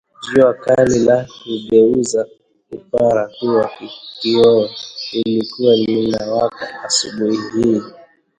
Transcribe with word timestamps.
Jua 0.23 0.51
kali 0.53 0.99
la 0.99 1.19
kugeuza 1.43 2.27
upara 2.71 3.27
kuwa 3.39 3.71
kioo 4.19 4.69
lilikuwa 5.11 5.75
linawaka 5.75 6.83
asubuhi 6.83 7.37
hii 7.53 7.81